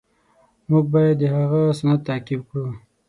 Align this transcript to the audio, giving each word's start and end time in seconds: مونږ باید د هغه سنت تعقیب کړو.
مونږ 0.69 0.85
باید 0.93 1.15
د 1.21 1.23
هغه 1.35 1.61
سنت 1.79 1.99
تعقیب 2.07 2.41
کړو. 2.49 2.67